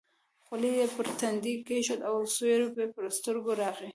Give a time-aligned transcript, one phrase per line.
[0.45, 3.89] خولۍ یې پر تندي کېښوده او سیوری یې پر سترګو راغی.